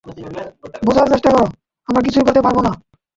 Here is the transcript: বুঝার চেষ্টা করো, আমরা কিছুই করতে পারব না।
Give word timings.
বুঝার 0.85 1.07
চেষ্টা 1.11 1.29
করো, 1.33 1.45
আমরা 1.87 2.01
কিছুই 2.01 2.25
করতে 2.27 2.41
পারব 2.41 2.57
না। 2.67 2.71